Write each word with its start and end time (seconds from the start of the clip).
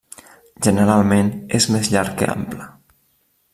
Generalment 0.67 1.29
és 1.59 1.69
més 1.75 1.93
llarg 1.97 2.19
que 2.23 2.33
ample. 2.37 2.69